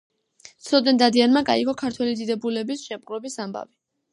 [0.69, 3.79] ცოტნე დადიანმა გაიგო ქართველი დიდებულების შეპყრობის ამბავი.